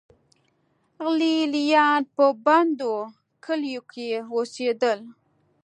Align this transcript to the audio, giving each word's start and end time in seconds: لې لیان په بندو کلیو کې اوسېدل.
لې 1.17 1.35
لیان 1.53 2.01
په 2.15 2.25
بندو 2.45 2.93
کلیو 3.45 3.81
کې 3.91 4.07
اوسېدل. 4.33 4.99